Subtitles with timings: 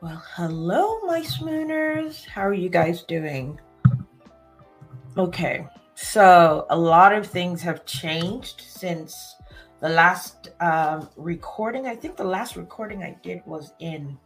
[0.00, 2.24] Well, hello, my Spooners.
[2.24, 3.58] How are you guys doing?
[5.16, 9.34] Okay, so a lot of things have changed since
[9.80, 11.88] the last um, recording.
[11.88, 14.16] I think the last recording I did was in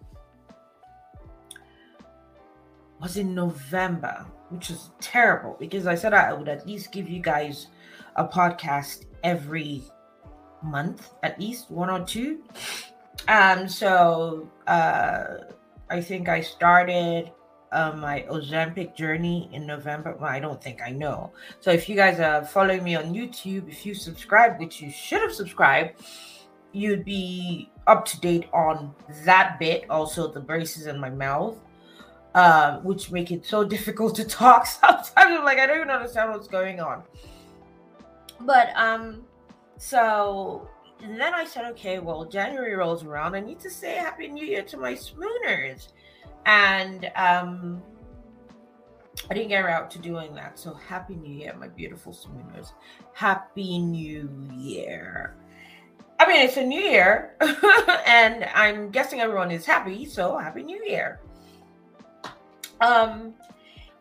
[3.00, 7.23] was in November, which is terrible because I said I would at least give you
[7.23, 7.68] guys
[8.16, 9.82] a podcast every
[10.62, 12.43] month, at least one or two.
[13.26, 15.39] Um, so uh
[15.91, 17.32] I think I started
[17.72, 20.17] uh, my Ozempic journey in November.
[20.18, 21.32] Well, I don't think I know.
[21.61, 25.23] So if you guys are following me on YouTube, if you subscribe, which you should
[25.23, 26.03] have subscribed,
[26.73, 29.85] you'd be up to date on that bit.
[29.90, 31.57] Also, the braces in my mouth,
[32.34, 35.12] uh, which make it so difficult to talk sometimes.
[35.17, 37.03] I'm like, I don't even understand what's going on.
[38.41, 39.23] But um,
[39.78, 40.69] so
[41.02, 43.34] and then I said, okay, well, January rolls around.
[43.34, 45.89] I need to say Happy New Year to my Spooners.
[46.47, 47.83] And um,
[49.28, 50.59] I didn't get around to doing that.
[50.59, 52.72] So Happy New Year, my beautiful Spooners.
[53.14, 55.34] Happy New Year.
[56.20, 57.34] I mean, it's a new year,
[58.06, 60.05] and I'm guessing everyone is happy.
[60.05, 61.19] So Happy New Year.
[62.81, 63.34] Um,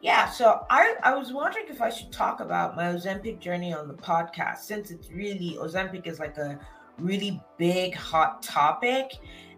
[0.01, 3.87] yeah, so I, I was wondering if I should talk about my Ozempic journey on
[3.87, 6.59] the podcast since it's really Ozempic is like a
[7.01, 9.13] really big hot topic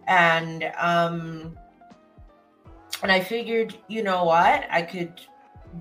[0.07, 1.57] and um
[3.03, 5.19] and I figured, you know what, I could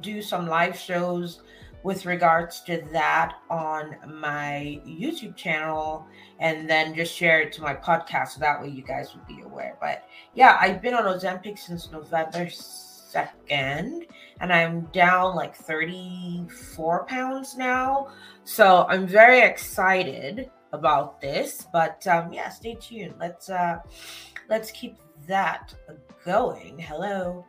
[0.01, 1.43] do some live shows
[1.85, 6.07] with regards to that on my YouTube channel
[6.41, 9.41] and then just share it to my podcast so that way you guys would be
[9.43, 9.77] aware.
[9.81, 10.05] But
[10.35, 14.07] yeah, I've been on Ozempic since November 2nd
[14.41, 18.09] and I'm down like 34 pounds now.
[18.45, 21.67] So I'm very excited about this.
[21.73, 23.15] But um, yeah, stay tuned.
[23.19, 23.79] Let's uh,
[24.49, 25.75] let's keep that
[26.25, 26.79] going.
[26.79, 27.45] Hello.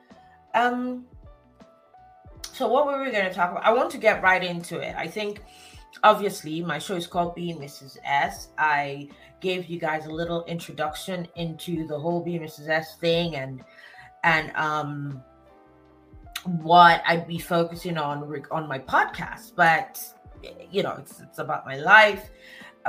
[0.53, 1.05] Um,
[2.53, 3.65] so what were we going to talk about?
[3.65, 4.95] I want to get right into it.
[4.95, 5.41] I think
[6.03, 7.97] obviously my show is called Being Mrs.
[8.03, 8.49] S.
[8.57, 12.69] I gave you guys a little introduction into the whole Being Mrs.
[12.69, 13.63] S thing and
[14.23, 15.23] and um
[16.61, 19.53] what I'd be focusing on on my podcast.
[19.55, 19.99] But
[20.71, 22.29] you know, it's, it's about my life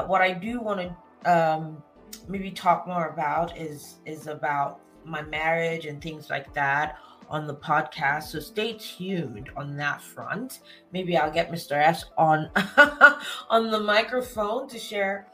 [0.03, 1.83] what I do want to um,
[2.29, 6.97] maybe talk more about is is about my marriage and things like that
[7.29, 8.25] on the podcast.
[8.25, 10.61] So stay tuned on that front.
[10.93, 11.73] Maybe I'll get Mr.
[11.73, 12.51] S on
[13.51, 15.29] on the microphone to share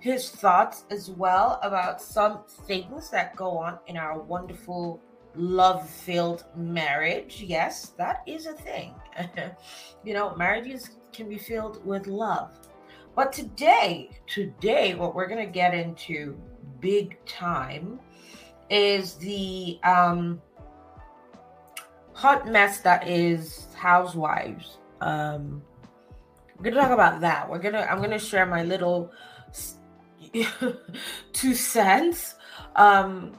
[0.00, 5.00] his thoughts as well about some things that go on in our wonderful
[5.34, 7.42] love-filled marriage.
[7.42, 8.94] Yes, that is a thing.
[10.04, 12.58] you know, marriages can be filled with love
[13.16, 16.38] but today, today, what we're going to get into
[16.80, 17.98] big time
[18.68, 20.40] is the um,
[22.12, 24.78] hot mess that is housewives.
[25.00, 25.62] Um,
[26.56, 27.48] we're gonna talk about that.
[27.48, 27.86] We're gonna.
[27.90, 29.12] I'm gonna share my little
[31.32, 32.34] two cents
[32.76, 33.36] um,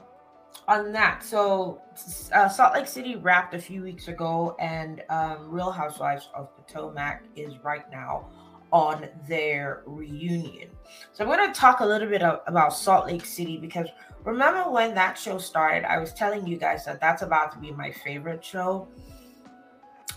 [0.68, 1.24] on that.
[1.24, 1.82] So,
[2.32, 7.22] uh, Salt Lake City wrapped a few weeks ago, and um, Real Housewives of Potomac
[7.34, 8.28] is right now
[8.72, 10.68] on their reunion.
[11.12, 13.88] So I'm going to talk a little bit about Salt Lake City because
[14.24, 17.70] remember when that show started, I was telling you guys that that's about to be
[17.70, 18.88] my favorite show.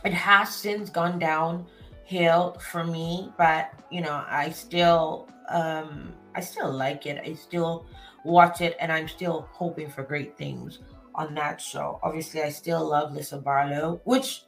[0.03, 6.71] It has since gone downhill for me, but you know, I still um I still
[6.71, 7.21] like it.
[7.25, 7.85] I still
[8.23, 10.79] watch it and I'm still hoping for great things
[11.15, 11.99] on that show.
[12.03, 14.43] Obviously, I still love Lisa Barlow, which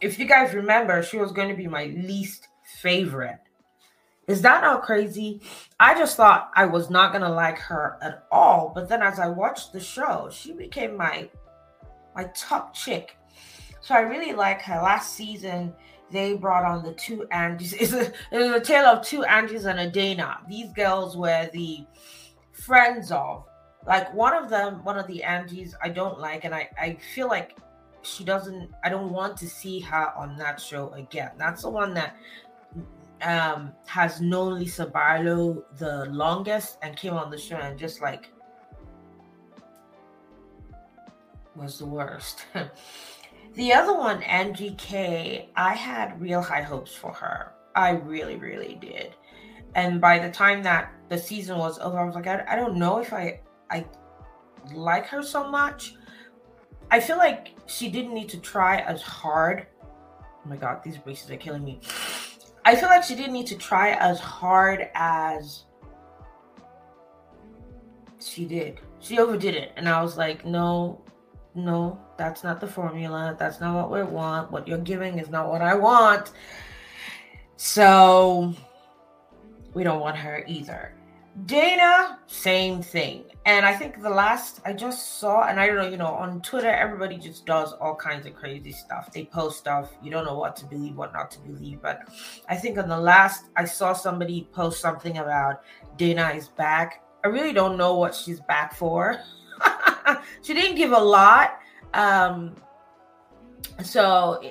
[0.00, 2.48] if you guys remember, she was going to be my least
[2.80, 3.38] favorite.
[4.28, 5.42] Is that not crazy?
[5.80, 9.28] I just thought I was not gonna like her at all, but then as I
[9.28, 11.28] watched the show, she became my
[12.14, 13.16] my top chick.
[13.80, 14.80] So I really like her.
[14.80, 15.74] Last season,
[16.12, 17.72] they brought on the two Angies.
[17.80, 20.38] It's a, it's a tale of two Angies and a Dana.
[20.48, 21.84] These girls were the
[22.52, 23.44] friends of.
[23.84, 27.26] Like one of them, one of the Angies, I don't like, and I, I feel
[27.26, 27.56] like
[28.02, 28.70] she doesn't.
[28.84, 31.32] I don't want to see her on that show again.
[31.36, 32.16] That's the one that
[33.22, 38.30] um, has known Lisa Barlow the longest and came on the show and just like
[41.54, 42.46] was the worst.
[43.54, 47.52] the other one, Angie K, I had real high hopes for her.
[47.74, 49.14] I really, really did.
[49.74, 52.76] And by the time that the season was over, I was like, I, I don't
[52.76, 53.40] know if I
[53.70, 53.86] I
[54.74, 55.94] like her so much.
[56.90, 59.66] I feel like she didn't need to try as hard.
[60.22, 61.80] Oh my god, these braces are killing me
[62.64, 65.64] I feel like she didn't need to try as hard as
[68.20, 68.80] she did.
[69.00, 69.72] She overdid it.
[69.76, 71.02] And I was like, no,
[71.54, 73.36] no, that's not the formula.
[73.38, 74.52] That's not what we want.
[74.52, 76.32] What you're giving is not what I want.
[77.56, 78.54] So
[79.74, 80.94] we don't want her either.
[81.46, 83.24] Dana, same thing.
[83.46, 86.42] And I think the last I just saw, and I don't know, you know, on
[86.42, 89.10] Twitter, everybody just does all kinds of crazy stuff.
[89.12, 91.80] They post stuff, you don't know what to believe, what not to believe.
[91.80, 92.02] But
[92.48, 95.62] I think on the last, I saw somebody post something about
[95.96, 97.02] Dana is back.
[97.24, 99.18] I really don't know what she's back for.
[100.42, 101.58] she didn't give a lot.
[101.94, 102.56] Um,
[103.82, 104.42] so,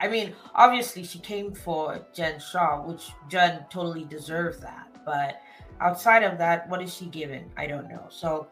[0.00, 4.86] I mean, obviously, she came for Jen Shah, which Jen totally deserves that.
[5.04, 5.40] But
[5.80, 7.50] outside of that, what is she given?
[7.56, 8.06] I don't know.
[8.08, 8.48] So,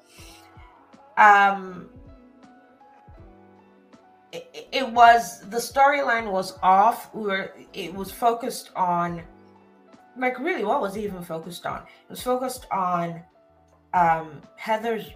[1.16, 1.88] um,
[4.32, 7.14] it, it was the storyline was off.
[7.14, 9.22] We were it was focused on
[10.16, 11.78] like really what was it even focused on?
[11.78, 13.22] It was focused on
[13.94, 15.10] um Heather's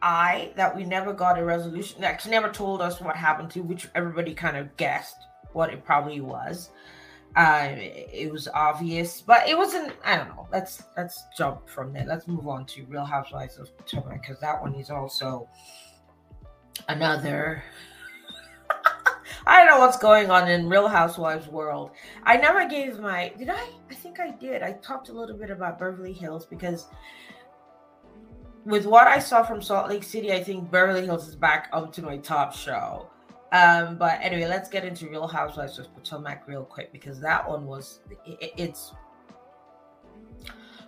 [0.00, 2.02] eye that we never got a resolution.
[2.02, 5.16] Like she never told us what happened to, which everybody kind of guessed
[5.52, 6.70] what it probably was.
[7.36, 9.92] Uh, it was obvious, but it wasn't.
[10.04, 10.46] I don't know.
[10.52, 12.04] Let's let's jump from there.
[12.06, 15.48] Let's move on to Real Housewives of Potomac because that one is also
[16.88, 17.64] another.
[19.46, 21.90] I don't know what's going on in Real Housewives world.
[22.22, 23.32] I never gave my.
[23.36, 23.68] Did I?
[23.90, 24.62] I think I did.
[24.62, 26.86] I talked a little bit about Beverly Hills because
[28.64, 31.92] with what I saw from Salt Lake City, I think Beverly Hills is back up
[31.94, 33.10] to my top show.
[33.54, 37.66] Um, but anyway, let's get into Real Housewives of Potomac real quick because that one
[37.66, 38.92] was it, it's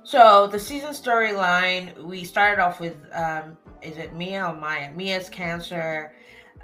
[0.03, 1.97] so the season storyline.
[2.03, 4.91] We started off with um, is it Mia or Maya?
[4.93, 6.13] Mia's cancer.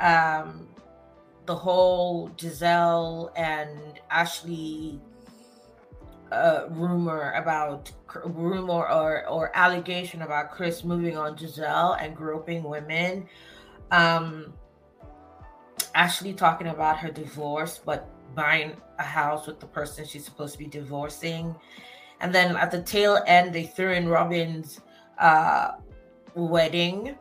[0.01, 0.67] Um,
[1.47, 5.01] the whole Gizelle and Ashley
[6.33, 7.93] uh, rumor about
[8.25, 13.29] rumor or or allegation about Chris moving on Gizelle and groping women.
[13.93, 14.55] Um,
[15.95, 20.59] Ashley talking about her divorce, but buying a house with the person she's supposed to
[20.59, 21.55] be divorcing.
[22.21, 24.81] And then at the tail end, they threw in Robyn's
[25.19, 25.73] uh,
[26.35, 27.17] wedding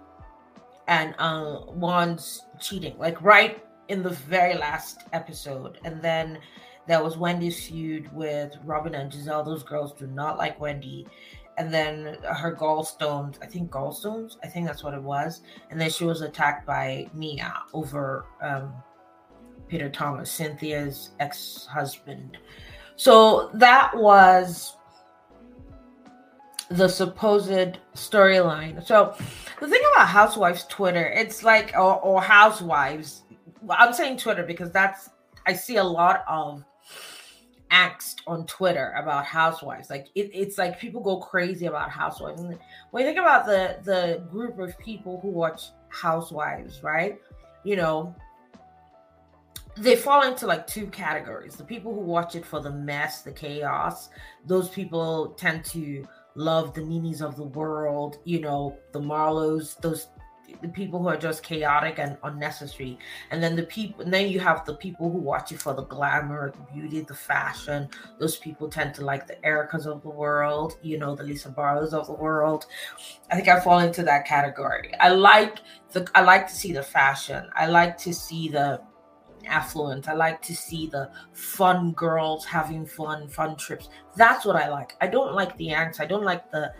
[0.88, 5.79] and uh, Juan's cheating, like right in the very last episode.
[5.83, 6.39] And then
[6.88, 9.45] there was Wendy's feud with Robyn and Gizelle.
[9.45, 11.07] Those girls do not like Wendy
[11.62, 15.42] and then her gallstones i think gallstones i think that's what it was.
[15.69, 18.74] And then she was attacked by mia over um,
[19.68, 22.40] peter thomas cynthia's ex-husband.
[22.96, 24.75] So that was
[26.69, 28.86] the supposed storyline.
[28.86, 29.16] So
[29.60, 33.22] the thing about housewives twitter it's like or, or housewives
[33.69, 35.12] i'm saying twitter because that's
[35.46, 36.64] i see a lot of
[37.71, 39.89] angst on Twitter about housewives.
[39.89, 42.41] Like it, it's like people go crazy about housewives.
[42.41, 42.57] And
[42.91, 47.19] when you think about the the group of people who watch housewives, right?
[47.63, 48.15] You know,
[49.77, 51.56] they fall into like two categories.
[51.56, 54.09] The people who watch it for the mess, the chaos,
[54.45, 60.07] those people tend to love the Nenes of the world, you know, the Marlos, those
[60.62, 62.98] the people who are just chaotic and unnecessary
[63.31, 65.83] and then the people and then you have the people who watch you for the
[65.83, 67.89] glamour the beauty the fashion
[68.19, 71.94] those people tend to like the ericas of the world you know the lisa barlows
[71.94, 72.65] of the world
[73.31, 75.59] i think i fall into that category i like
[75.92, 78.81] the i like to see the fashion i like to see the
[79.45, 80.07] affluent.
[80.07, 83.90] I like to see the fun girls having fun, fun trips.
[84.16, 84.95] That's what I like.
[85.02, 85.99] I don't like the angst.
[85.99, 86.73] I don't like the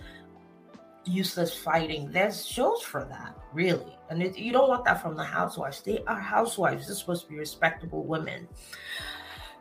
[1.06, 2.12] useless fighting.
[2.12, 3.98] There's shows for that, really.
[4.10, 5.82] And it, you don't want that from the housewives.
[5.82, 6.88] They are housewives.
[6.88, 8.48] They're supposed to be respectable women.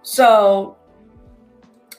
[0.03, 0.77] So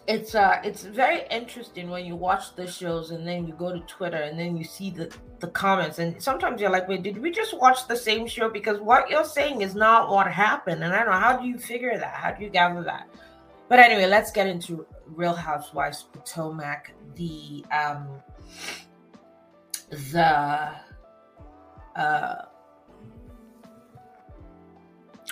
[0.07, 3.79] it's uh it's very interesting when you watch the shows and then you go to
[3.81, 7.31] Twitter and then you see the the comments and sometimes you're like, wait, did we
[7.31, 8.50] just watch the same show?
[8.50, 10.83] Because what you're saying is not what happened.
[10.83, 12.15] And I don't know how do you figure that?
[12.15, 13.07] How do you gather that?
[13.69, 16.93] But anyway, let's get into Real Housewives Potomac.
[17.15, 18.07] The um
[19.91, 20.71] the
[21.95, 22.36] uh,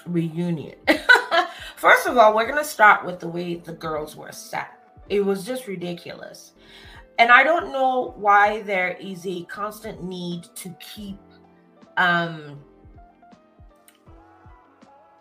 [0.05, 0.75] reunion.
[1.75, 4.71] First of all, we're going to start with the way the girls were set.
[5.07, 6.53] It was just ridiculous.
[7.17, 11.19] And I don't know why there is a constant need to keep
[11.97, 12.59] um,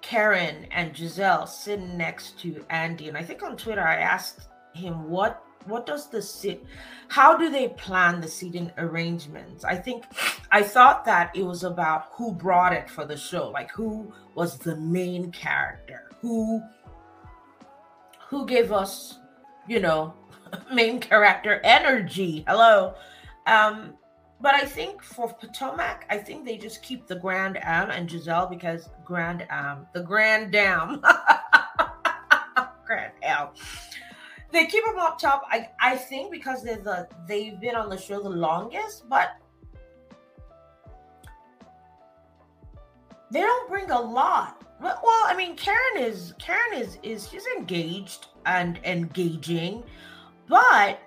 [0.00, 3.08] Karen and Gizelle sitting next to Andy.
[3.08, 6.64] And I think on Twitter, I asked him what what does the sit
[7.08, 9.64] how do they plan the seating arrangements?
[9.64, 10.04] I think
[10.50, 14.58] i thought that it was about who brought it for the show like who was
[14.58, 16.62] the main character who
[18.28, 19.18] who gave us
[19.68, 20.14] you know
[20.72, 22.44] main character energy.
[22.46, 22.94] Hello.
[23.46, 23.94] Um
[24.40, 28.48] but I think for Potomac, I think they just keep the Grand Am and Gizelle
[28.48, 31.02] because Grand Am, the Grand Dam,
[32.86, 33.48] Grand Am.
[34.50, 35.42] They keep them up top.
[35.50, 39.36] I, I think because they're the they've been on the show the longest, but
[43.30, 44.64] they don't bring a lot.
[44.80, 49.84] Well, I mean, Karen is Karen is is she's engaged and engaging,
[50.48, 50.98] but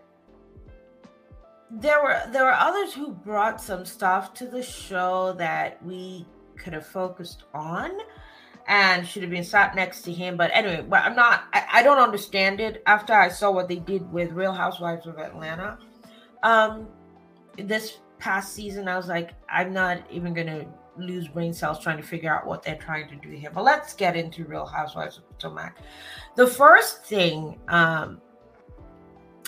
[1.71, 6.25] there were there were others who brought some stuff to the show that we
[6.57, 7.91] could have focused on
[8.67, 10.37] and should have been sat next to him.
[10.37, 13.77] But anyway, but I'm not I, I don't understand it after I saw what they
[13.77, 15.77] did with Real Housewives of Atlanta.
[16.43, 16.87] Um
[17.57, 20.65] this past season, I was like, I'm not even gonna
[20.97, 23.49] lose brain cells trying to figure out what they're trying to do here.
[23.53, 25.77] But let's get into Real Housewives of Potomac.
[26.35, 28.21] The first thing um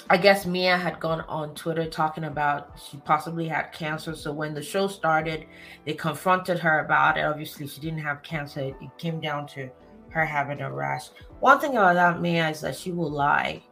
[0.10, 4.16] I guess Mia had gone on Twitter talking about she possibly had cancer.
[4.16, 5.46] So when the show started,
[5.86, 7.22] they confronted her about it.
[7.22, 8.60] Obviously, she didn't have cancer.
[8.60, 9.70] It came down to
[10.10, 11.10] her having a rash.
[11.40, 13.64] One thing about that Mia is that she will lie.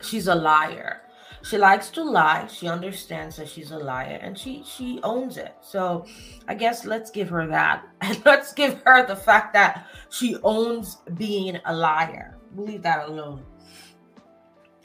[0.00, 1.02] She's a liar.
[1.42, 2.46] She likes to lie.
[2.46, 5.54] She understands that she's a liar and she she owns it.
[5.60, 6.06] So
[6.48, 7.84] I guess let's give her that.
[8.00, 12.38] And let's give her the fact that she owns being a liar.
[12.54, 13.42] We'll leave that alone.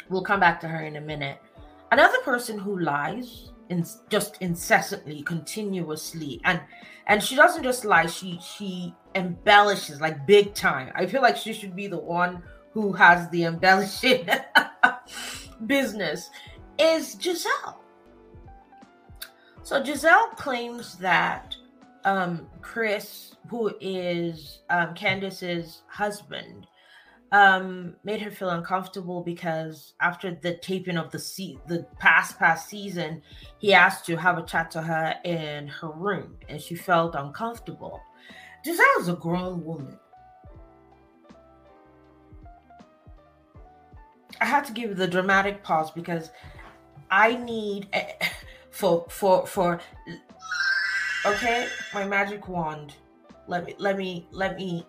[0.09, 1.37] We'll come back to her in a minute.
[1.91, 6.59] Another person who lies in just incessantly, continuously, and
[7.07, 10.91] and she doesn't just lie, she she embellishes like big time.
[10.95, 14.27] I feel like she should be the one who has the embellishing
[15.65, 16.29] business
[16.79, 17.75] is Gizelle?
[19.63, 21.55] So Gizelle claims that
[22.05, 26.67] um, Chris, who is um, Candiace's husband,
[27.31, 32.67] um made her feel uncomfortable because after the taping of the se- the past past
[32.67, 33.21] season
[33.59, 38.01] he asked to have a chat to her in her room and she felt uncomfortable.
[38.65, 39.97] Gizelle is a grown woman.
[44.41, 46.31] I had to give the dramatic pause because
[47.11, 47.87] I need
[48.71, 49.79] for for for
[51.25, 51.67] okay?
[51.93, 52.95] My magic wand.
[53.47, 54.85] Let me let me let me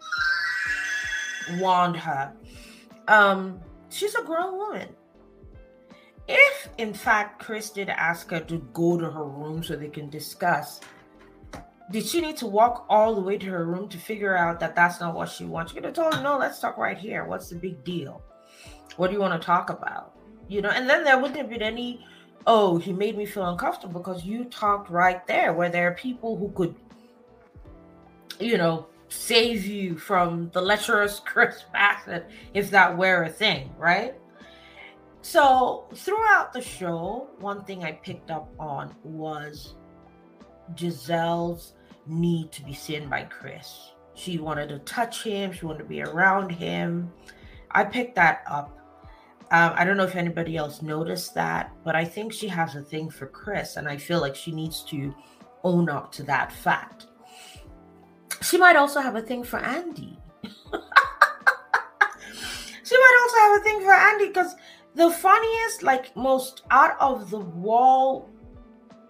[1.59, 2.33] warned her.
[3.09, 4.89] Um, she's a grown woman.
[6.29, 10.09] If, in fact, Chris did ask her to go to her room so they can
[10.11, 10.81] discuss,
[11.91, 14.77] did she need to walk all the way to her room to figure out that
[14.77, 15.73] that's not what she wants?
[15.73, 17.25] She could have told him, no, let's talk right here.
[17.25, 18.23] What's the big deal?
[18.97, 20.17] What do you want to talk about?
[20.47, 22.07] You know, and then there wouldn't have been any,
[22.47, 26.37] oh, he made me feel uncomfortable because you talked right there where there are people
[26.37, 26.77] who could,
[28.39, 34.15] you know, save you from the lecherous Chris Bassett if that were a thing, right?
[35.23, 39.75] So throughout the show, one thing I picked up on was
[40.75, 41.75] Gizelle's
[42.07, 43.91] need to be seen by Chris.
[44.15, 47.13] She wanted to touch him, she wanted to be around him.
[47.71, 48.77] I picked that up.
[49.53, 52.83] Um, I don't know if anybody else noticed that, but I think she has a
[52.83, 55.15] thing for Chris, and I feel like she needs to
[55.65, 57.07] own up to that fact.
[58.43, 60.19] She might also have a thing for Andy.
[60.43, 60.51] she
[62.99, 64.55] might also have a thing for Andy because
[64.95, 68.29] the funniest, like most out of the wall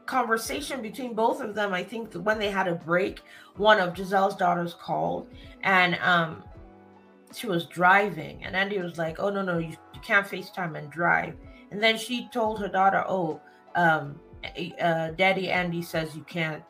[0.07, 3.21] conversation between both of them, I think when they had a break,
[3.57, 5.29] one of Gizelle's daughters called
[5.63, 6.43] and um
[7.33, 10.91] she was driving and Andy was like, Oh no, no, you, you can't FaceTime and
[10.91, 11.37] drive.
[11.71, 13.41] And then she told her daughter, Oh,
[13.77, 14.19] um
[14.81, 16.63] uh, Daddy Andy says you can't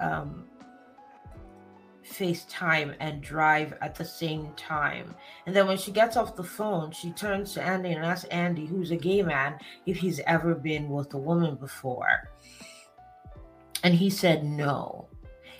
[0.00, 0.49] um
[2.10, 5.14] FaceTime and drive at the same time.
[5.46, 8.66] And then when she gets off the phone, she turns to Andy and asks Andy,
[8.66, 12.28] who's a gay man, if he's ever been with a woman before.
[13.82, 15.08] And he said no.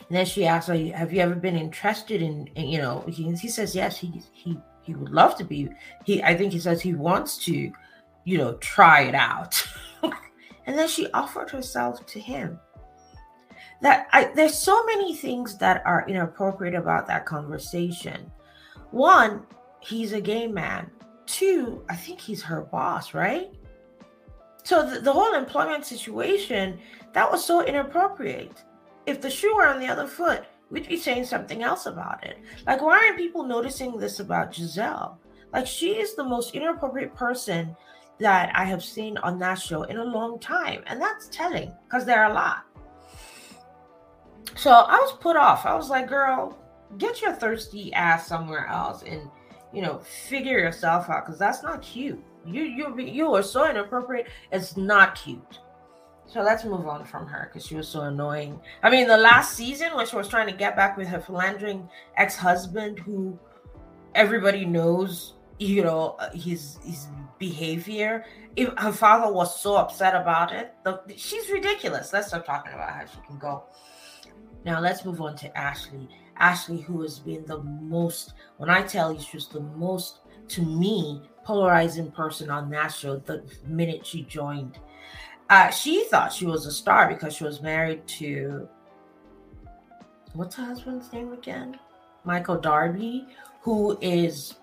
[0.08, 3.48] And then she asks, "Have you ever been interested in, in you know?" He, he
[3.48, 3.96] says yes.
[3.96, 5.70] He he he would love to be.
[6.04, 7.72] He I think he says he wants to,
[8.24, 9.64] you know, try it out.
[10.66, 12.58] and then she offered herself to him
[13.82, 18.30] that I, there's so many things that are inappropriate about that conversation.
[18.90, 19.46] One,
[19.80, 20.90] he's a gay man.
[21.26, 23.52] Two, I think he's her boss, right?
[24.64, 26.78] So the, the whole employment situation
[27.12, 28.62] that was so inappropriate.
[29.06, 32.38] If the shoe were on the other foot, we'd be saying something else about it.
[32.66, 35.16] Like, why aren't people noticing this about Gizelle?
[35.52, 37.74] Like, she is the most inappropriate person
[38.18, 40.82] that I have seen on that show in a long time.
[40.86, 42.64] And that's telling because there are a lot.
[44.56, 45.66] So I was put off.
[45.66, 46.58] I was like, girl,
[46.98, 49.30] get your thirsty ass somewhere else and
[49.72, 52.22] you know figure yourself out because that's not cute.
[52.46, 54.28] You you you are so inappropriate.
[54.50, 55.60] It's not cute.
[56.26, 58.60] So let's move on from her because she was so annoying.
[58.84, 61.88] I mean, the last season when she was trying to get back with her philandering
[62.16, 63.36] ex-husband, who
[64.14, 68.24] everybody knows, you know, uh, his his behavior.
[68.54, 72.12] If her father was so upset about it, the, she's ridiculous.
[72.12, 73.64] Let's stop talking about how she can go.
[74.64, 76.08] Now let's move on to Ashley.
[76.36, 81.22] Ashley, who has been the most, when I tell you, she's the most, to me,
[81.44, 84.78] polarizing person on that show the minute she joined.
[85.48, 88.68] Uh, she thought she was a star because she was married to,
[90.32, 91.78] what's her husband's name again?
[92.24, 93.26] Michael Darby,
[93.60, 94.54] who is,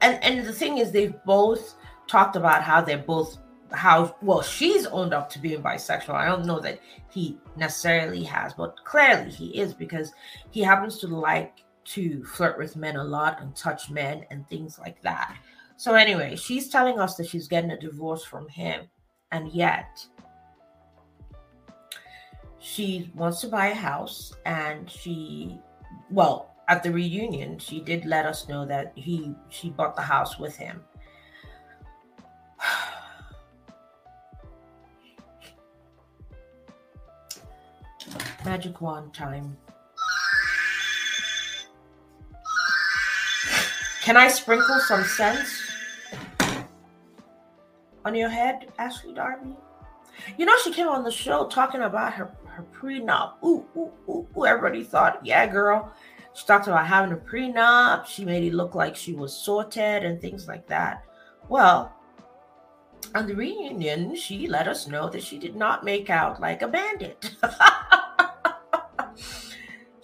[0.00, 1.74] and, and the thing is, they've both
[2.06, 3.38] talked about how they're both
[3.72, 6.14] how well she's owned up to being bisexual.
[6.14, 10.12] I don't know that he necessarily has, but clearly he is because
[10.50, 14.78] he happens to like to flirt with men a lot and touch men and things
[14.78, 15.36] like that.
[15.76, 18.86] So anyway, she's telling us that she's getting a divorce from him,
[19.32, 20.04] and yet
[22.60, 25.58] she wants to buy a house and she
[26.10, 30.38] well at the reunion she did let us know that he she bought the house
[30.38, 30.82] with him
[38.44, 39.56] Magic wand time.
[44.02, 45.70] Can I sprinkle some sense
[48.04, 49.54] on your head, Ashley Darby?
[50.38, 53.34] You know, she came on the show talking about her, her prenup.
[53.44, 54.46] Ooh, ooh, ooh, ooh.
[54.46, 55.92] Everybody thought, yeah, girl.
[56.34, 58.06] She talked about having a prenup.
[58.06, 61.04] She made it look like she was sorted and things like that.
[61.48, 61.94] Well,
[63.14, 66.68] on the reunion, she let us know that she did not make out like a
[66.68, 67.34] bandit.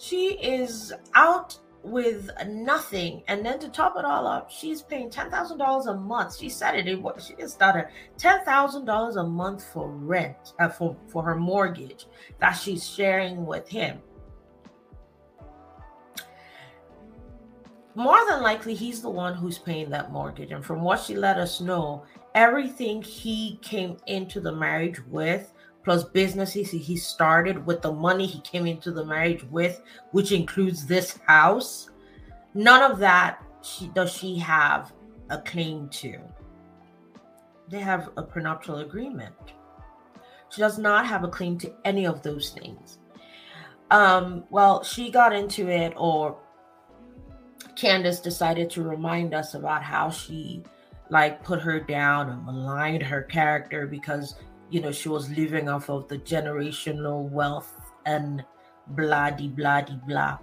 [0.07, 3.23] she is out with nothing.
[3.27, 6.37] And then to top it all up she's paying $10000 a month.
[6.37, 7.87] She said it, it she just started
[8.17, 12.07] $10000 a month for rent uh, for, for her mortgage
[12.39, 13.99] that she's sharing with him.
[17.95, 20.51] More than likely he's the one who's paying that mortgage.
[20.51, 22.03] And from what she let us know
[22.35, 25.53] everything he came into the marriage with
[25.87, 30.85] plus businesses he started with the money he came into the marriage with, which includes
[30.85, 31.91] this house.
[32.53, 34.91] None of that she, does she have
[35.29, 36.19] a claim to.
[37.69, 39.33] They have a prenuptial agreement.
[40.49, 42.97] She does not have a claim to any of those things.
[43.89, 46.37] Um, well, she got into it, or
[47.77, 50.63] Candiace decided to remind us about how she
[51.09, 54.35] like put her down and maligned her character because
[54.69, 57.73] you know, she was living off of the generational wealth
[58.05, 58.43] and
[58.87, 60.37] blah de blah blah.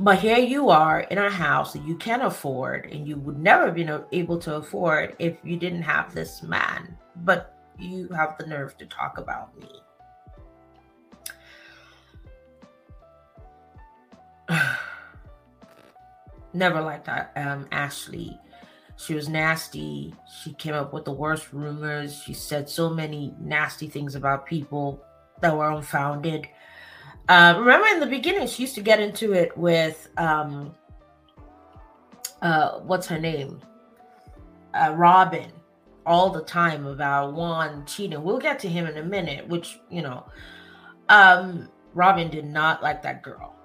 [0.00, 3.66] But here you are in a house that you can afford and you would never
[3.66, 6.96] have been able to afford if you didn't have this man.
[7.16, 9.68] But you have the nerve to talk about me.
[16.52, 18.38] never liked um, Ashley
[18.96, 20.14] she was nasty.
[20.42, 22.22] She came up with the worst rumors.
[22.22, 25.04] She said so many nasty things about people
[25.40, 26.48] that were unfounded.
[27.28, 30.74] Uh, remember in the beginning, she used to get into it with um,
[32.42, 33.60] uh, what's her name,
[34.74, 35.50] uh, Robyn,
[36.06, 38.22] all the time about Juan cheating.
[38.22, 39.48] We'll get to him in a minute.
[39.48, 40.24] Which you know,
[41.08, 43.56] um, Robyn did not like that girl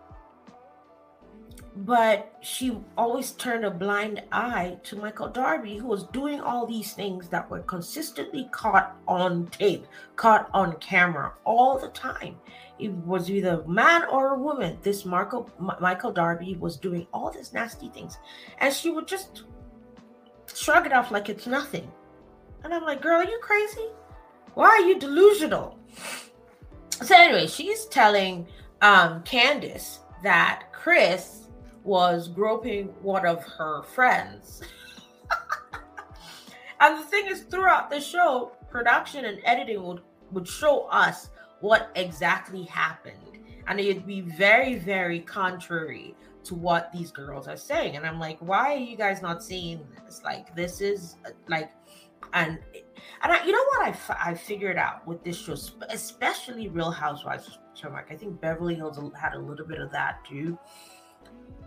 [1.85, 6.93] but she always turned a blind eye to Michael Darby, who was doing all these
[6.93, 9.85] things that were consistently caught on tape,
[10.17, 12.35] caught on camera all the time.
[12.79, 14.77] It was either a man or a woman.
[14.81, 18.17] This Marco, Michael Darby was doing all these nasty things,
[18.57, 19.43] and she would just
[20.53, 21.89] shrug it off like it's nothing.
[22.65, 23.87] And I'm like, girl, are you crazy?
[24.53, 25.79] Why are you delusional?
[27.03, 28.47] So anyway, she's telling
[28.81, 31.38] um, Candiace that Chris
[31.83, 34.61] was groping one of her friends.
[36.79, 41.29] and the thing is, throughout the show, production and editing would, would show us
[41.61, 43.15] what exactly happened.
[43.67, 46.15] And it'd be very, very contrary
[46.45, 47.95] to what these girls are saying.
[47.97, 50.21] And I'm like, why are you guys not seeing this?
[50.23, 51.15] Like, this is
[51.47, 51.71] like,
[52.33, 52.59] and
[53.21, 55.55] and I, you know what I, f- I figured out with this show,
[55.89, 60.57] especially Real Housewives of I think Beverly Hills had a little bit of that too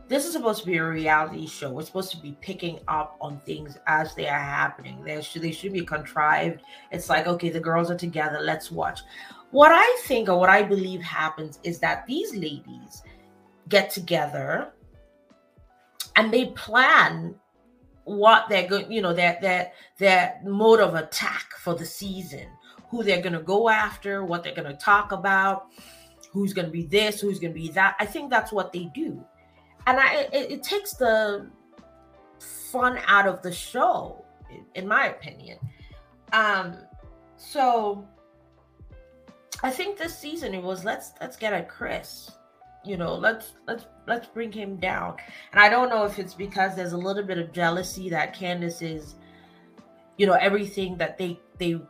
[0.08, 1.70] this is supposed to be a reality show.
[1.70, 5.02] We're supposed to be picking up on things as they are happening.
[5.02, 6.60] They should they should be contrived.
[6.90, 9.00] It's like, okay, the girls are together, let's watch.
[9.52, 13.02] What I think or what I believe happens is that these ladies
[13.68, 14.72] get together
[16.16, 17.34] and they plan
[18.04, 22.48] what they're going, you know, their their their mode of attack for the season
[22.90, 25.68] who they're going to go after, what they're going to talk about,
[26.30, 27.96] who's going to be this, who's going to be that.
[27.98, 29.24] I think that's what they do.
[29.86, 31.50] And I it, it takes the
[32.70, 34.24] fun out of the show
[34.74, 35.58] in my opinion.
[36.32, 36.76] Um
[37.36, 38.06] so
[39.62, 42.30] I think this season it was let's let's get at Chris.
[42.84, 45.16] You know, let's let's let's bring him down.
[45.52, 48.82] And I don't know if it's because there's a little bit of jealousy that Candiace
[48.82, 49.14] is,
[50.16, 51.80] you know, everything that they they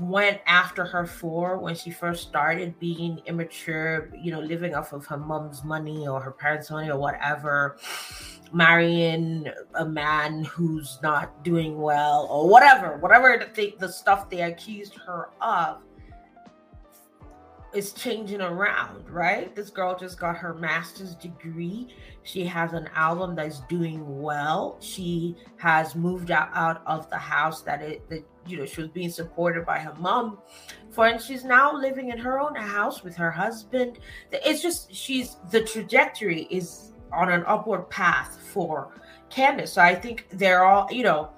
[0.00, 5.06] went after her for when she first started being immature, you know, living off of
[5.06, 7.76] her mom's money or her parents' money or whatever,
[8.52, 14.94] marrying a man who's not doing well or whatever, whatever the, the stuff they accused
[15.06, 15.82] her of
[17.72, 19.54] is changing around, right?
[19.54, 21.88] This girl just got her master's degree.
[22.22, 24.76] She has an album that's doing well.
[24.80, 28.90] She has moved out, out of the house that it that you know she was
[28.90, 30.38] being supported by her mom
[30.90, 33.98] for and she's now living in her own house with her husband.
[34.32, 38.92] It's just she's the trajectory is on an upward path for
[39.30, 39.72] Candiace.
[39.72, 41.30] So I think they're all, you know,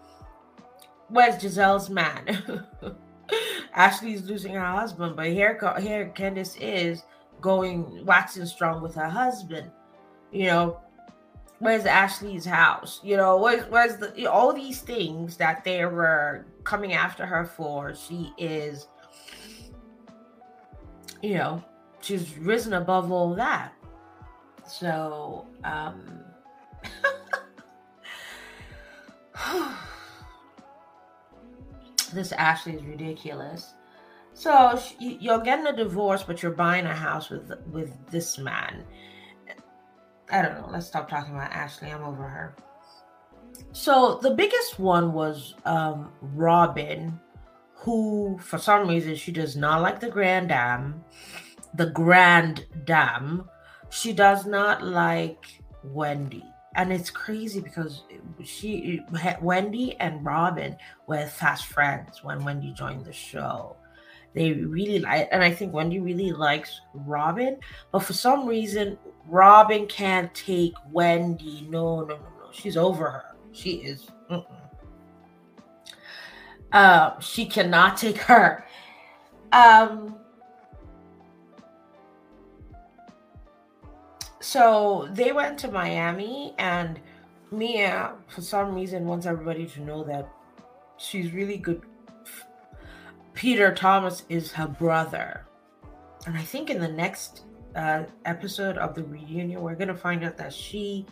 [1.08, 2.66] where's Gizelle's man?
[3.74, 7.04] Ashley's losing her husband, but here, here Candiace is
[7.40, 9.70] going waxing strong with her husband.
[10.30, 10.80] You know,
[11.58, 13.00] where's Ashley's house?
[13.02, 17.94] You know, where's where's the all these things that they were coming after her for?
[17.94, 18.88] She is,
[21.22, 21.62] you know,
[22.00, 23.72] she's risen above all that.
[24.66, 26.20] So, um,
[32.12, 33.74] this Ashley is ridiculous.
[34.34, 38.84] So you're getting a divorce, but you're buying a house with with this man.
[40.30, 40.68] I don't know.
[40.70, 41.90] Let's stop talking about Ashley.
[41.90, 42.56] I'm over her.
[43.72, 47.20] So the biggest one was um, Robyn,
[47.74, 51.04] who for some reason she does not like the Grand Dame.
[51.74, 53.44] The Grand Dame.
[53.90, 55.44] She does not like
[55.84, 58.02] Wendy and it's crazy because
[58.44, 59.00] she
[59.40, 63.76] wendy and robin were fast friends when wendy joined the show.
[64.34, 67.58] They really like and i think wendy really likes robin
[67.90, 71.66] but for some reason robin can't take wendy.
[71.68, 72.48] No no no no.
[72.50, 73.24] She's over her.
[73.52, 74.08] She is
[76.72, 78.64] uh, she cannot take her.
[79.52, 80.16] Um
[84.42, 86.98] so they went to Miami, and
[87.52, 90.28] Mia, for some reason, wants everybody to know that
[90.96, 91.82] she's really good.
[93.34, 95.46] Peter Thomas is her brother.
[96.26, 97.42] And I think in the next
[97.76, 101.06] uh, episode of the reunion, we're going to find out that she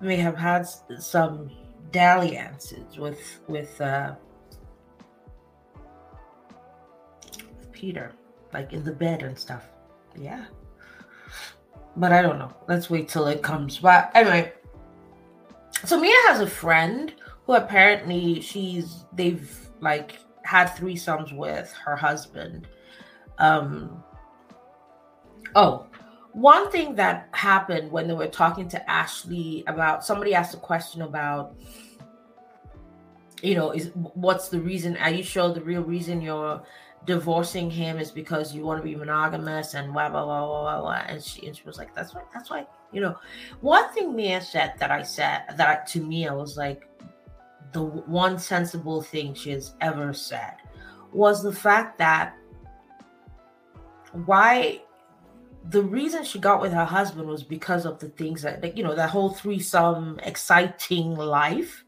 [0.00, 0.66] may have had
[0.98, 1.52] some
[1.92, 4.16] dalliances with with uh,
[7.70, 8.12] Peter,
[8.52, 9.68] like in the bed and stuff.
[10.16, 10.46] Yeah
[11.96, 12.52] but I don't know.
[12.68, 13.78] Let's wait till it comes.
[13.78, 14.52] But anyway,
[15.84, 17.14] so Mia has a friend
[17.46, 22.68] who apparently she's they've like had three threesomes with her husband.
[23.38, 24.02] Um
[25.54, 25.86] oh,
[26.32, 31.02] one thing that happened when they were talking to Ashley about somebody asked a question
[31.02, 31.54] about
[33.42, 34.96] you know, is what's the reason?
[34.96, 36.62] Are you sure the real reason you're
[37.06, 41.04] divorcing him is because you want to be monogamous and blah blah blah blah blah.
[41.06, 43.18] And she and she was like, "That's why that's why You know,
[43.60, 46.88] one thing Mia said that I said that to me, I was like,
[47.72, 50.54] the one sensible thing she has ever said
[51.12, 52.36] was the fact that
[54.12, 54.80] why
[55.70, 58.94] the reason she got with her husband was because of the things that you know
[58.94, 61.84] that whole threesome exciting life.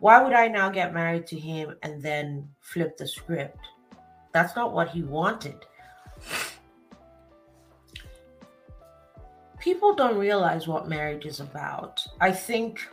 [0.00, 3.58] Why would i now get married to him and then flip the script
[4.38, 5.66] that's not what he wanted.
[9.58, 12.06] People don't realize what marriage is about.
[12.20, 12.88] I think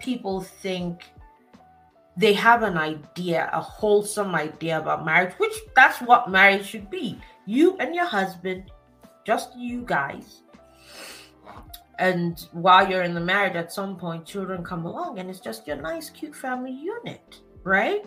[0.00, 1.04] people think
[2.16, 7.18] they have an idea, a wholesome idea about marriage, which that's what marriage should be.
[7.44, 8.72] You and your husband,
[9.26, 10.40] just you guys.
[11.98, 15.66] And while you're in the marriage, at some point, children come along and it's just
[15.66, 18.06] your nice, cute family unit, right?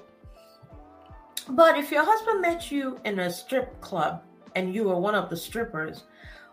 [1.49, 4.23] But if your husband met you in a strip club
[4.55, 6.03] and you were one of the strippers,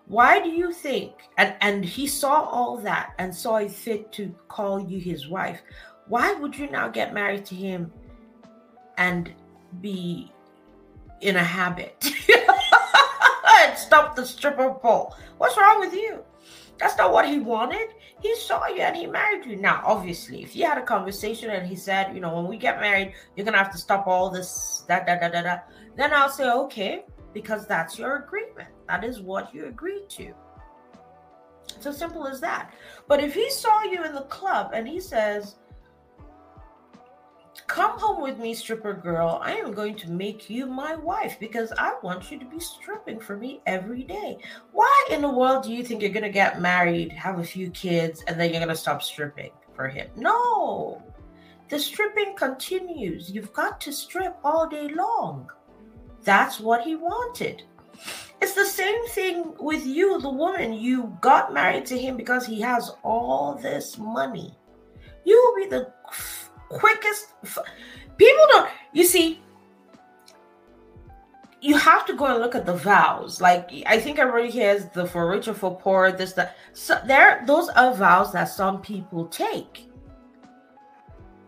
[0.07, 4.35] why do you think and and he saw all that and saw it fit to
[4.48, 5.62] call you his wife
[6.11, 7.92] why would you now get married to him
[8.98, 9.33] and
[9.81, 10.33] be
[11.20, 12.05] in a habit
[13.61, 15.14] and stop the stripper pole?
[15.38, 16.24] What's wrong with you
[16.81, 17.88] That's not what he wanted.
[18.21, 19.57] He saw you and he married you.
[19.57, 22.81] Now, obviously, if you had a conversation and he said, you know, when we get
[22.81, 25.57] married, you're gonna have to stop all this, da da da da da,
[25.97, 28.71] then I'll say, okay, because that's your agreement.
[28.88, 30.33] That is what you agreed to.
[31.77, 32.73] It's as simple as that.
[33.07, 35.57] But if he saw you in the club and he says,
[37.71, 39.39] Come home with me, stripper girl.
[39.41, 43.21] I am going to make you my wife because I want you to be stripping
[43.21, 44.39] for me every day.
[44.73, 47.71] Why in the world do you think you're going to get married, have a few
[47.71, 50.09] kids, and then you're going to stop stripping for him?
[50.17, 51.01] No.
[51.69, 53.31] The stripping continues.
[53.31, 55.49] You've got to strip all day long.
[56.25, 57.63] That's what he wanted.
[58.43, 60.73] It's the same thing with you, the woman.
[60.73, 64.59] You got married to him because he has all this money.
[65.25, 65.93] You will be the
[66.71, 67.35] quickest.
[68.17, 68.71] People don't.
[68.93, 69.43] You see,
[71.61, 73.41] you have to go and look at the vows.
[73.41, 76.13] Like I think everybody hears the for rich or for poor.
[76.13, 76.57] This that.
[76.73, 79.87] So there, those are vows that some people take.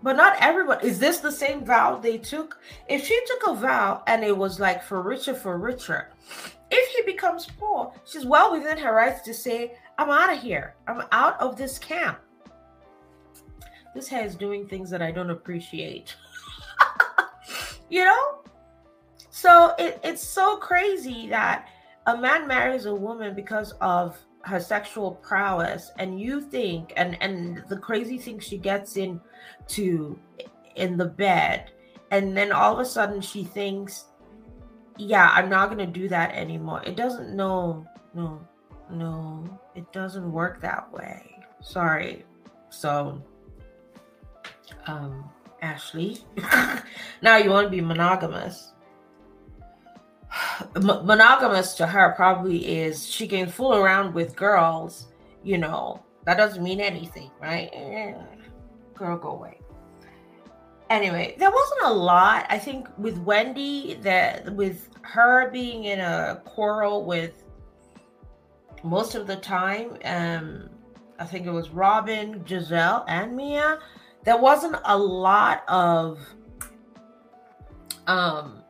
[0.03, 0.81] But not everyone.
[0.83, 2.59] Is this the same vow they took?
[2.89, 6.11] If she took a vow and it was like for richer, for richer,
[6.73, 10.75] if he becomes poor, she's well within her rights to say, I'm out of here.
[10.89, 12.19] I'm out of this camp
[13.94, 16.14] this hair is doing things that I don't appreciate.
[17.90, 18.38] you know?
[19.31, 21.68] So it, it's so crazy that
[22.07, 27.62] a man marries a woman because of her sexual prowess and you think and and
[27.68, 29.20] the crazy thing she gets in
[29.68, 30.18] to
[30.74, 31.70] in the bed
[32.11, 34.07] and then all of a sudden she thinks
[34.96, 38.40] yeah i'm not to do that anymore it doesn't no no
[38.90, 42.24] no it doesn't work that way sorry
[42.70, 43.22] so
[44.87, 45.31] um,
[45.63, 46.19] Ashley.
[47.23, 48.73] now you want to be monogamous.
[50.77, 55.09] M- monogamous to her probably is she can fool around with girls,
[55.43, 57.71] you know, that doesn't mean anything, right?
[57.73, 58.15] Eh,
[58.95, 59.59] girl, go away.
[60.91, 62.47] Anyway, there wasn't a lot.
[62.49, 67.45] I think with Wendy, that with her being in a quarrel with
[68.85, 70.69] most of the time, um,
[71.19, 73.79] I think it was Robyn, Gizelle, and Mia
[74.25, 76.19] there wasn't a lot of
[78.07, 78.63] um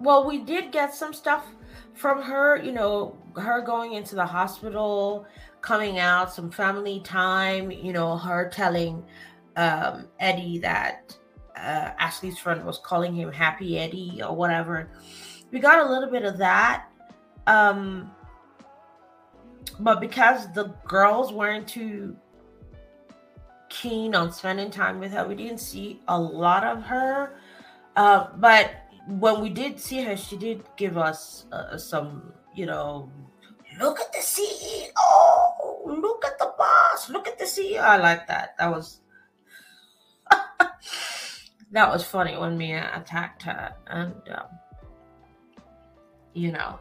[0.00, 1.46] well we did get some stuff
[1.94, 5.26] from her you know her going into the hospital
[5.60, 9.02] coming out some family time you know her telling
[9.56, 11.16] um eddie that
[11.56, 14.90] uh, ashley's friend was calling him happy eddie or whatever.
[15.50, 16.86] We got a little bit of that
[17.46, 18.10] um
[19.80, 22.16] but because the girls weren't too
[23.80, 25.26] keen on spending time with her.
[25.26, 27.38] We didn't see a lot of her,
[27.96, 28.70] uh, but
[29.06, 33.10] when we did see her, she did give us uh, some, you know,
[33.78, 37.80] look at the CEO, Oh, look at the boss, look at the CEO.
[37.80, 38.56] I like that.
[38.58, 39.00] That was
[41.70, 44.46] that was funny when Mia attacked her, and um,
[46.34, 46.78] you know,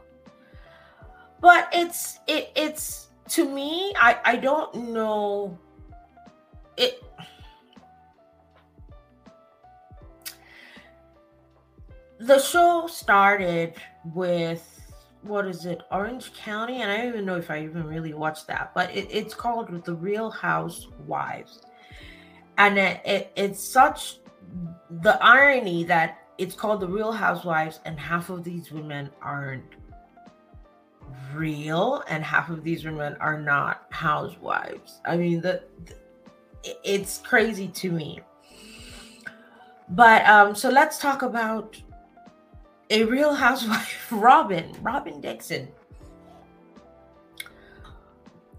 [1.42, 3.94] but it's it it's to me.
[3.98, 5.60] I I don't know
[6.78, 7.04] it
[12.20, 13.74] the show started
[14.14, 14.72] with
[15.22, 16.82] what is it orange county?
[16.82, 19.84] And i don't even know if i even really watched that but it, it's called
[19.84, 21.62] the real housewives.
[22.58, 24.20] And it, it, it's such
[24.90, 29.76] the irony that it's called the real housewives and half of these women aren't
[31.34, 35.02] real and half of these women are not housewives.
[35.06, 35.96] I mean the, the
[36.84, 38.20] it's crazy to me.
[39.90, 41.80] But um, so let's talk about
[42.90, 45.68] a real housewife, Robyn, Robyn Dixon.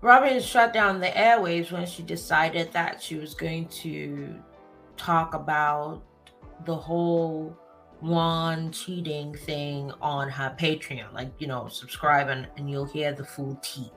[0.03, 4.37] Robyn shut down the airwaves when she decided that she was going to
[4.97, 6.03] talk about
[6.65, 7.57] the whole
[8.01, 11.13] Juan cheating thing on her Patreon.
[11.13, 13.91] Like, you know, subscribe and, and you'll hear the full tea,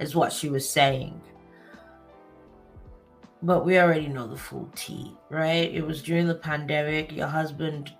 [0.00, 1.20] is what she was saying
[3.42, 5.72] but we already know the full tea, right?
[5.72, 7.12] It was during the pandemic.
[7.12, 7.92] Your husband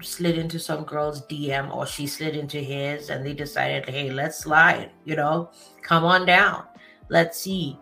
[0.00, 4.38] slid into some girl's DM or she slid into his and they decided, hey, let's
[4.38, 5.50] slide, you know,
[5.82, 6.64] come on down.
[7.08, 7.78] Let's see.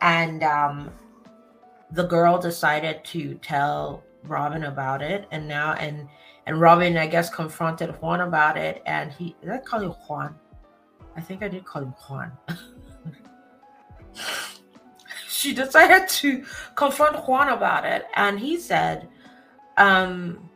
[0.00, 0.90] And um
[1.92, 6.08] the girl decided to tell Robyn about it and now and
[6.46, 10.34] and Robyn I guess confronted Juan about it and he did I call him Juan?
[11.16, 12.32] I think I did call him Juan.
[15.44, 16.42] she decided to
[16.74, 18.06] confront Juan about it.
[18.14, 19.08] And he said,
[19.76, 20.48] um,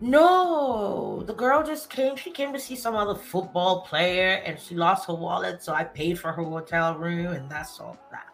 [0.00, 2.16] No, the girl just came.
[2.16, 5.62] She came to see some other football player and she lost her wallet.
[5.62, 8.28] So I paid for her hotel room and that's all that.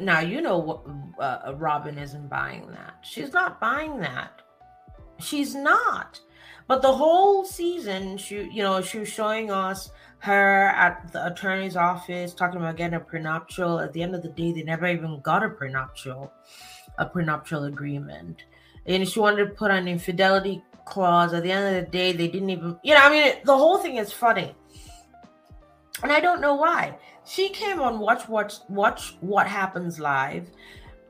[0.00, 0.80] Now, you know what
[1.20, 2.96] uh, Robyn isn't buying that.
[3.02, 4.42] She's not buying that.
[5.20, 6.18] She's not.
[6.66, 9.90] But the whole season, she, you know, she was showing us
[10.22, 13.80] her at the attorney's office talking about getting a prenuptial.
[13.80, 16.32] At the end of the day, they never even got a prenuptial,
[16.98, 18.44] a prenuptial agreement
[18.86, 21.32] and she wanted to put an infidelity clause.
[21.32, 23.78] At the end of the day, they didn't even, you know, I mean, the whole
[23.78, 24.54] thing is funny.
[26.02, 26.98] And I don't know why.
[27.24, 30.50] She came on Watch Watch Watch What Happens Live.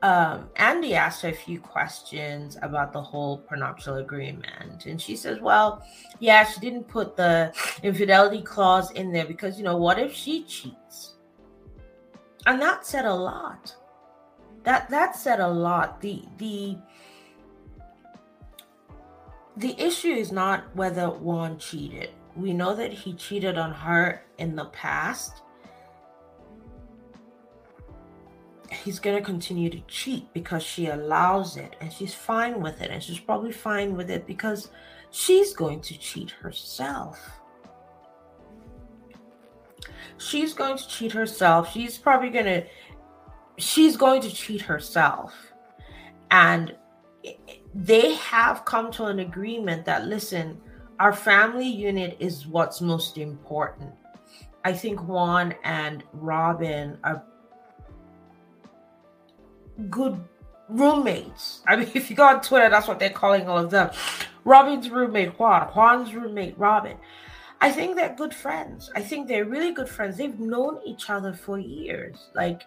[0.03, 5.39] Um, Andy asked her a few questions about the whole prenuptial agreement, and she says,
[5.39, 5.81] "Well,
[6.19, 10.43] yeah, she didn't put the infidelity clause in there because you know what if she
[10.43, 11.15] cheats?"
[12.45, 13.73] And that said a lot.
[14.63, 16.01] That that said a lot.
[16.01, 16.77] The the
[19.55, 22.09] the issue is not whether Juan cheated.
[22.35, 25.42] We know that he cheated on her in the past.
[28.73, 32.91] He's going to continue to cheat because she allows it and she's fine with it.
[32.91, 34.69] And she's probably fine with it because
[35.11, 37.19] she's going to cheat herself.
[40.17, 41.71] She's going to cheat herself.
[41.71, 42.63] She's probably going to
[43.57, 45.33] she's going to cheat herself.
[46.31, 46.75] And
[47.73, 50.59] they have come to an agreement that listen,
[50.99, 53.91] our family unit is what's most important.
[54.65, 57.23] I think Juan and Robyn are
[59.89, 60.19] good
[60.69, 61.61] roommates.
[61.67, 63.91] I mean, if you go on Twitter, that's what they're calling all of them.
[64.45, 66.97] Robyn's roommate Juan, Juan's roommate Robyn.
[67.61, 68.91] I think they're good friends.
[68.95, 70.17] I think they're really good friends.
[70.17, 72.29] They've known each other for years.
[72.35, 72.63] Like,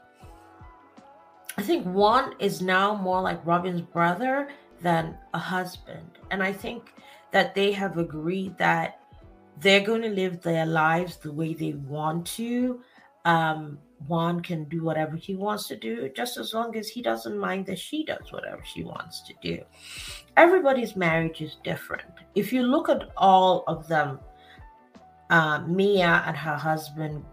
[1.59, 4.49] I think Juan is now more like Robyn's brother
[4.81, 6.19] than a husband.
[6.31, 6.95] And I think
[7.31, 9.01] that they have agreed that
[9.61, 12.81] they're going to live their lives the way they want to.
[13.25, 17.37] Um, Juan can do whatever he wants to do, just as long as he doesn't
[17.39, 19.63] mind that she does whatever she wants to do.
[20.37, 22.11] Everybody's marriage is different.
[22.35, 24.21] If you look at all of them,
[25.31, 27.25] uh, Mia and her husband,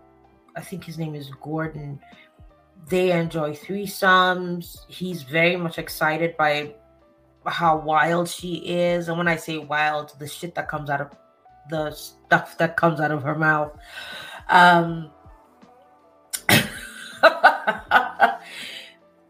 [0.55, 1.99] I think his name is Gordon,
[2.89, 4.79] they enjoy threesomes.
[4.87, 6.75] He's very much excited by
[7.45, 9.07] how wild she is.
[9.07, 11.09] And when I say wild, the shit that comes out of
[11.69, 13.71] the stuff that comes out of her mouth.
[14.49, 15.11] Um,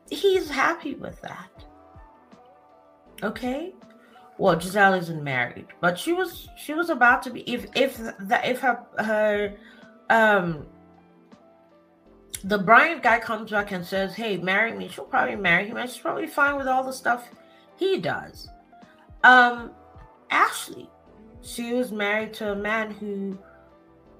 [0.09, 1.49] he's happy with that.
[3.21, 3.73] Okay.
[4.37, 8.45] Well, Gizelle isn't married, but she was she was about to be if if that
[8.45, 9.55] if her her
[10.09, 10.65] um
[12.43, 15.89] the Bryant guy comes back and says, Hey, marry me, she'll probably marry him and
[15.89, 17.29] she's probably fine with all the stuff
[17.77, 18.49] he does.
[19.23, 19.71] Um,
[20.29, 20.89] Ashley,
[21.41, 23.37] she was married to a man who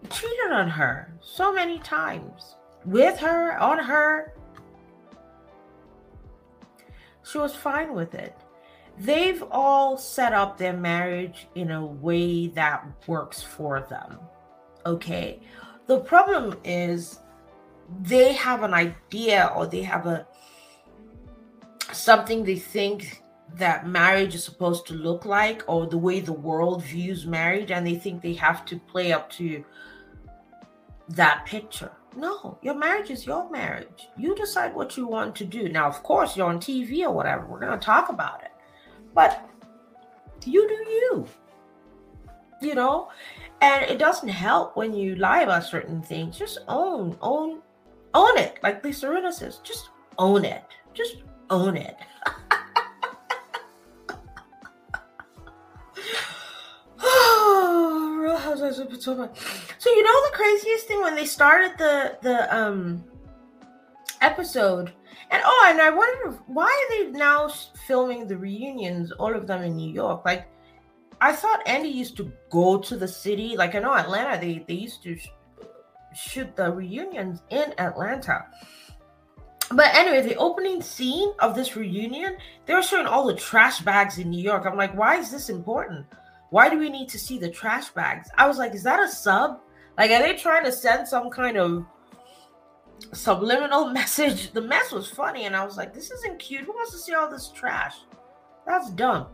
[0.09, 4.33] cheated on her so many times with her, on her.
[7.23, 8.35] She was fine with it.
[8.97, 14.19] They've all set up their marriage in a way that works for them.
[14.85, 15.39] Okay.
[15.87, 17.19] The problem is
[18.01, 20.27] they have an idea or they have a
[21.91, 23.21] something they think
[23.55, 27.85] that marriage is supposed to look like or the way the world views marriage and
[27.85, 29.63] they think they have to play up to
[31.09, 31.91] that picture.
[32.15, 34.07] No, your marriage is your marriage.
[34.17, 35.69] You decide what you want to do.
[35.69, 37.45] Now, of course, you're on TV or whatever.
[37.45, 38.51] We're going to talk about it.
[39.13, 39.49] But
[40.45, 41.27] you do you.
[42.61, 43.09] You know?
[43.61, 46.37] And it doesn't help when you lie about certain things.
[46.37, 47.61] Just own, own,
[48.13, 48.59] own it.
[48.61, 50.63] Like Lisa Rinna says, just own it.
[50.93, 51.17] Just
[51.49, 51.97] own it.
[59.77, 63.03] So you know the craziest thing when they started the the um
[64.21, 64.93] episode,
[65.31, 67.49] and oh, and I wonder why are they now
[67.87, 70.23] filming the reunions, all of them in New York?
[70.25, 70.47] Like,
[71.21, 73.55] I thought Andy used to go to the city.
[73.55, 75.29] Like I know Atlanta, they they used to sh-
[76.15, 78.45] shoot the reunions in Atlanta.
[79.71, 84.19] But anyway, the opening scene of this reunion, they were showing all the trash bags
[84.19, 84.65] in New York.
[84.65, 86.05] I'm like, why is this important?
[86.53, 88.29] Why do we need to see the trash bags?
[88.37, 89.59] I was like, is that a sub?
[89.97, 91.83] Like, are they trying to send some kind of
[93.11, 94.51] subliminal message?
[94.51, 96.65] The mess was funny, and I was like, this isn't cute.
[96.65, 97.95] Who wants to see all this trash?
[98.67, 99.29] That's dumb.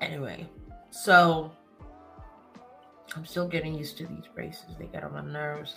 [0.00, 0.48] Anyway,
[0.88, 1.52] so
[3.14, 4.76] I'm still getting used to these braces.
[4.78, 5.74] They get on my nerves.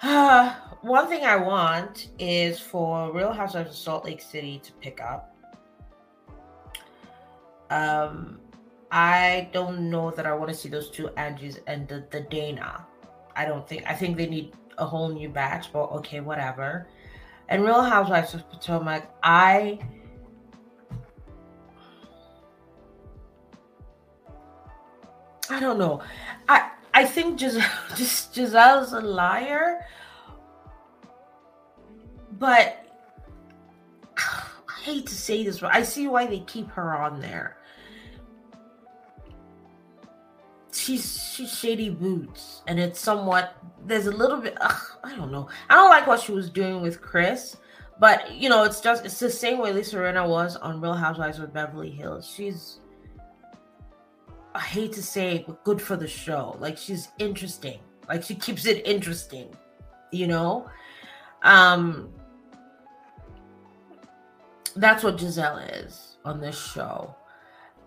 [0.00, 5.02] Uh, one thing I want is for Real Housewives of Salt Lake City to pick
[5.02, 5.33] up.
[7.70, 8.40] Um,
[8.90, 12.86] I don't know that I want to see those two Angies and the, the Dana.
[13.34, 13.84] I don't think.
[13.86, 16.86] I think they need a whole new batch, but okay, whatever.
[17.48, 19.80] And Real Housewives of Potomac, I
[25.50, 26.02] I don't know.
[26.48, 29.86] I I think Gizelle, just Gizelle's a liar,
[32.38, 32.83] but
[34.84, 37.56] hate to say this, but I see why they keep her on there.
[40.72, 43.56] She's she's shady boots, and it's somewhat.
[43.86, 44.56] There's a little bit.
[44.60, 45.48] Ugh, I don't know.
[45.70, 47.56] I don't like what she was doing with Chris,
[47.98, 51.38] but you know, it's just it's the same way Lisa Rinna was on Real Housewives
[51.38, 52.26] of Beverly Hills.
[52.28, 52.80] She's
[54.54, 56.56] I hate to say it, but good for the show.
[56.60, 57.80] Like she's interesting.
[58.08, 59.48] Like she keeps it interesting,
[60.12, 60.68] you know?
[61.42, 62.12] Um
[64.76, 67.14] that's what Gizelle is on this show.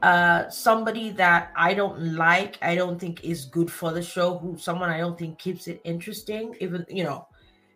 [0.01, 4.57] Uh somebody that I don't like, I don't think is good for the show, who
[4.57, 6.55] someone I don't think keeps it interesting.
[6.59, 7.27] Even you know,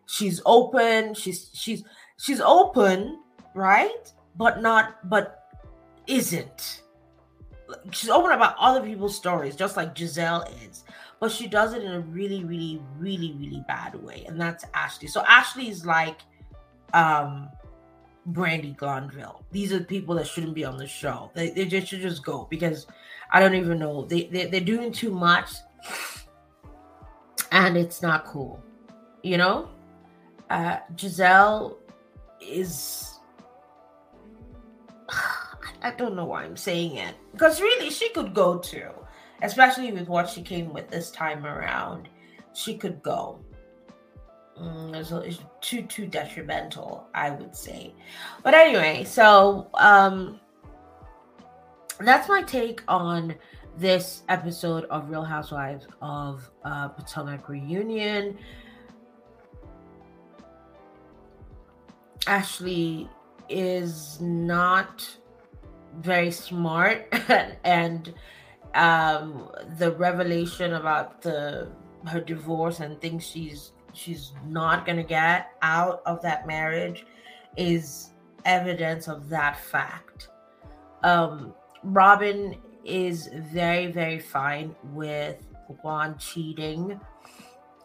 [0.06, 1.82] she's open, she's she's
[2.18, 3.20] she's open,
[3.54, 4.12] right?
[4.36, 5.38] But not but
[6.06, 6.82] isn't
[7.90, 10.84] she's open about other people's stories, just like Gizelle is,
[11.20, 15.08] but she does it in a really, really, really, really bad way, and that's Ashley.
[15.08, 16.18] So Ashley is like
[16.94, 17.48] um
[18.30, 19.44] Brandi Glanville.
[19.50, 21.30] These are the people that shouldn't be on the show.
[21.34, 22.86] They, they just should just go because
[23.32, 24.04] I don't even know.
[24.04, 25.50] They, they they're doing too much,
[27.50, 28.62] and it's not cool.
[29.22, 29.68] You know,
[30.50, 31.76] uh, Gizelle
[32.40, 33.18] is
[35.82, 38.90] I don't know why I'm saying it because really she could go too,
[39.42, 42.08] especially with what she came with this time around.
[42.54, 43.40] She could go.
[44.60, 47.94] Mm, it's, it's too too detrimental, I would say.
[48.42, 50.40] But anyway, so um,
[52.00, 53.34] that's my take on
[53.78, 58.38] this episode of Real Housewives of uh, Potomac reunion.
[62.26, 63.08] Ashley
[63.48, 65.04] is not
[65.96, 67.06] very smart
[67.64, 68.14] and
[68.74, 71.68] um the revelation about the
[72.06, 77.06] her divorce and things she's she's not gonna get out of that marriage
[77.56, 78.10] is
[78.44, 80.28] evidence of that fact
[81.04, 85.36] um robyn is very very fine with
[85.82, 86.98] juan cheating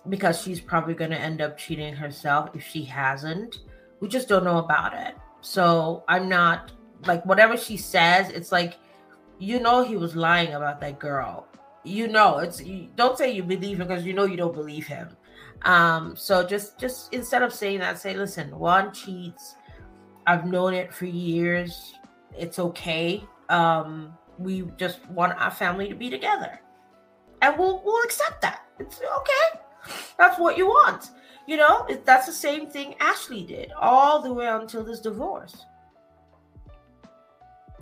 [0.10, 3.60] because she's probably going to end up cheating herself if she hasn't
[4.00, 6.72] we just don't know about it so i'm not
[7.06, 8.78] like whatever she says, it's like
[9.40, 11.48] you know he was lying about that girl.
[11.84, 14.88] You know, it's you, don't say you believe him because you know you don't believe
[14.88, 15.16] him.
[15.64, 19.56] Um, so just just instead of saying that, say, listen, Juan cheats.
[20.26, 21.94] I've known it for years.
[22.38, 23.24] It's okay.
[23.50, 26.60] Um, we just want our family to be together.
[27.42, 28.64] And we'll we'll accept that.
[28.80, 29.94] It's okay.
[30.18, 31.12] That's what you want.
[31.48, 35.66] You know, that's the same thing Ashley did all the way until this divorce.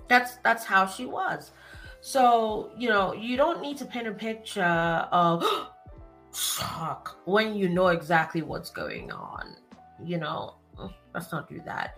[0.08, 1.52] That's that's how she was.
[2.02, 5.44] So, you know, you don't need to paint a picture of
[6.36, 9.56] shock when you know exactly what's going on.
[10.04, 10.56] You know,
[11.14, 11.98] let's not do that.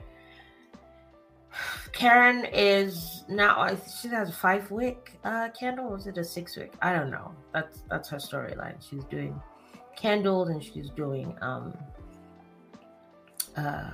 [1.91, 6.73] Karen is now she has a five wick uh candle was it a six wick?
[6.81, 7.33] I don't know.
[7.53, 8.75] That's that's her storyline.
[8.87, 9.39] She's doing
[9.95, 11.75] candles and she's doing um
[13.55, 13.89] uh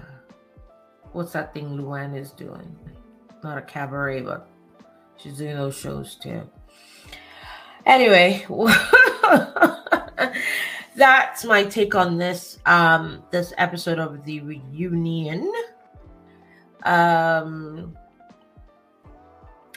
[1.13, 2.75] what's that thing Luann is doing?
[3.43, 4.47] not a cabaret, but
[5.17, 6.49] she's doing those shows too.
[7.85, 8.45] Anyway,
[10.95, 15.51] that's my take on this um this episode of the reunion.
[16.83, 17.97] Um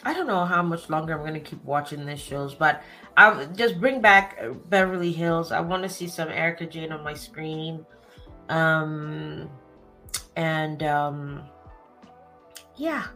[0.04, 2.82] I don't know how much longer I'm gonna keep watching these shows, but
[3.16, 5.52] I'll just bring back Beverly Hills.
[5.52, 7.84] I want to see some Erika Jayne on my screen.
[8.48, 9.50] Um
[10.36, 11.42] and um
[12.76, 13.06] yeah,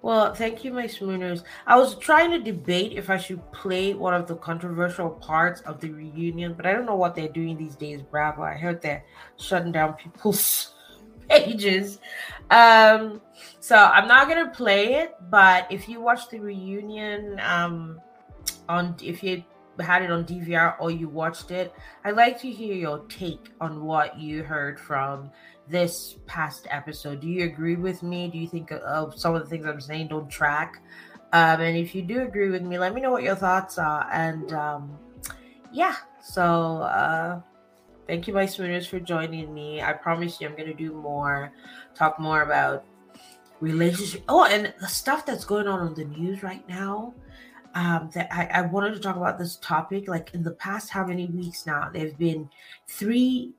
[0.00, 1.42] well, thank you, my Spooners.
[1.66, 5.80] I was trying to debate if I should play one of the controversial parts of
[5.80, 8.42] the reunion, but I don't know what they're doing these days, Bravo.
[8.42, 9.04] I heard they're
[9.36, 10.74] shutting down people's
[11.28, 11.98] pages.
[12.50, 13.20] Um,
[13.58, 18.00] so I'm not gonna play it, but if you watch the reunion, um,
[18.68, 19.42] on if you
[19.80, 21.74] had it on DVR or you watched it,
[22.04, 25.30] I'd like to hear your take on what you heard from
[25.70, 27.20] this past episode.
[27.20, 28.28] Do you agree with me?
[28.28, 30.82] Do you think of some of the things I'm saying don't track?
[31.32, 34.08] Um, and if you do agree with me, let me know what your thoughts are.
[34.12, 34.98] And um,
[35.72, 37.40] yeah, so uh,
[38.08, 39.82] Thank you, my Spooners, for joining me.
[39.82, 41.52] I promise you, I'm going to do more,
[41.94, 42.86] talk more about
[43.60, 44.22] relationship.
[44.30, 47.12] Oh, and the stuff that's going on on the news right now.
[47.74, 50.08] Um, that I, I wanted to talk about this topic.
[50.08, 51.90] Like in the past, how many weeks now?
[51.92, 52.48] There have been
[52.86, 53.52] three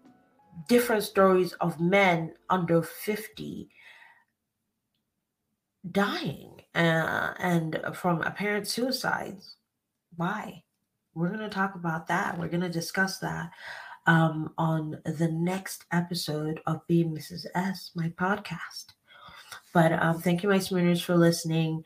[0.68, 3.70] different stories of men under 50
[5.92, 9.56] dying uh, and from apparent suicides.
[10.16, 10.64] Why?
[11.14, 12.38] We're going to talk about that.
[12.38, 13.52] We're going to discuss that
[14.06, 17.46] um, on the next episode of Being Mrs.
[17.56, 18.94] S, my podcast.
[19.74, 21.84] But um, thank you, my Spooners, for listening.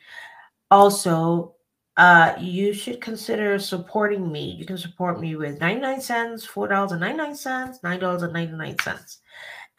[0.72, 1.55] Also,
[1.98, 4.56] uh, you should consider supporting me.
[4.58, 9.18] You can support me with 99 cents, $4.99, $9.99.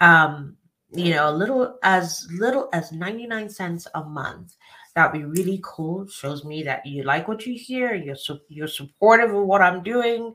[0.01, 0.57] Um,
[0.93, 4.55] you know, a little as little as 99 cents a month.
[4.95, 6.07] That'd be really cool.
[6.07, 7.95] Shows me that you like what you hear.
[7.95, 8.17] You're
[8.49, 10.33] you're supportive of what I'm doing.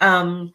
[0.00, 0.54] Um,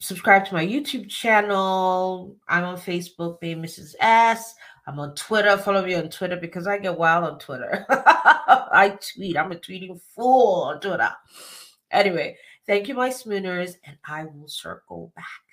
[0.00, 2.36] subscribe to my YouTube channel.
[2.46, 3.94] I'm on Facebook, Being Mrs.
[3.98, 4.54] S.
[4.86, 5.56] I'm on Twitter.
[5.56, 7.86] Follow me on Twitter because I get wild on Twitter.
[7.88, 9.36] I tweet.
[9.36, 11.10] I'm a tweeting fool on Twitter.
[11.90, 15.43] Anyway, thank you, my Spooners, and I will circle back.